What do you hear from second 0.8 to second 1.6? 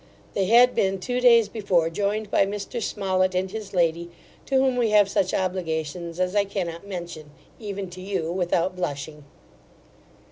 two days